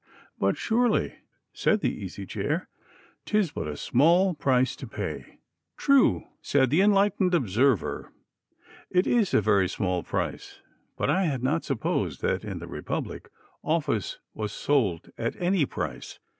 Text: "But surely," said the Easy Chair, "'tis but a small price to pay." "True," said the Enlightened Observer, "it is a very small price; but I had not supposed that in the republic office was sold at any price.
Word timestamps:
"But 0.39 0.57
surely," 0.57 1.13
said 1.53 1.81
the 1.81 1.93
Easy 1.95 2.25
Chair, 2.25 2.67
"'tis 3.23 3.51
but 3.51 3.67
a 3.67 3.77
small 3.77 4.33
price 4.33 4.75
to 4.77 4.87
pay." 4.87 5.37
"True," 5.77 6.23
said 6.41 6.71
the 6.71 6.81
Enlightened 6.81 7.35
Observer, 7.35 8.11
"it 8.89 9.05
is 9.05 9.31
a 9.35 9.41
very 9.41 9.69
small 9.69 10.01
price; 10.01 10.57
but 10.97 11.11
I 11.11 11.25
had 11.25 11.43
not 11.43 11.63
supposed 11.65 12.23
that 12.23 12.43
in 12.43 12.57
the 12.57 12.67
republic 12.67 13.29
office 13.61 14.17
was 14.33 14.51
sold 14.51 15.11
at 15.19 15.35
any 15.39 15.67
price. 15.67 16.17